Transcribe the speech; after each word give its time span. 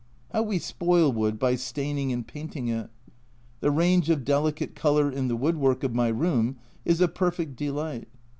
How 0.33 0.41
we 0.41 0.57
spoil 0.57 1.11
wood 1.11 1.37
by 1.37 1.53
staining 1.53 2.11
and 2.11 2.25
painting 2.27 2.69
it! 2.69 2.89
The 3.59 3.69
range 3.69 4.09
of 4.09 4.25
delicate 4.25 4.73
colour 4.73 5.11
in 5.11 5.27
the 5.27 5.35
woodwork 5.35 5.83
of 5.83 5.93
my 5.93 6.07
room 6.07 6.57
is 6.85 7.01
a 7.01 7.07
perfect 7.07 7.55
delight. 7.55 8.07